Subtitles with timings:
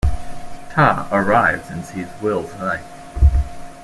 [0.71, 2.83] Ta arrives and sees Will's knife.